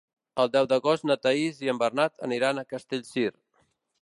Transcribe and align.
El 0.43 0.47
deu 0.53 0.69
d'agost 0.71 1.05
na 1.09 1.17
Thaís 1.27 1.61
i 1.67 1.71
en 1.75 1.83
Bernat 1.85 2.27
aniran 2.31 2.63
a 2.63 2.67
Castellcir. 2.75 3.29